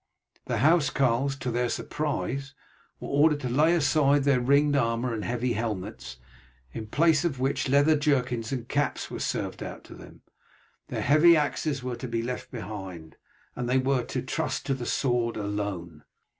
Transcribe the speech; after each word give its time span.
The 0.45 0.57
housecarls, 0.57 1.35
to 1.41 1.51
their 1.51 1.69
surprise, 1.69 2.55
were 2.99 3.07
ordered 3.09 3.41
to 3.41 3.49
lay 3.49 3.75
aside 3.75 4.23
their 4.23 4.39
ringed 4.39 4.75
armour 4.75 5.13
and 5.13 5.23
heavy 5.23 5.53
helmets, 5.53 6.17
in 6.73 6.87
place 6.87 7.23
of 7.23 7.39
which 7.39 7.69
leather 7.69 7.95
jerkins 7.95 8.51
and 8.51 8.67
caps 8.67 9.11
were 9.11 9.19
served 9.19 9.61
out 9.61 9.83
to 9.83 9.93
them; 9.93 10.23
their 10.87 11.03
heavy 11.03 11.37
axes 11.37 11.83
were 11.83 11.97
to 11.97 12.07
be 12.07 12.23
left 12.23 12.49
behind, 12.49 13.15
and 13.55 13.69
they 13.69 13.77
were 13.77 14.03
to 14.05 14.23
trust 14.23 14.65
to 14.65 14.73
the 14.73 14.87
sword 14.87 15.37
alone. 15.37 16.03